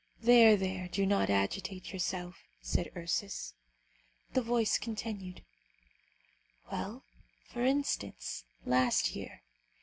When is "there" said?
0.19-0.57, 0.57-0.87